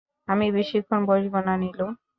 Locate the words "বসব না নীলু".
1.09-1.87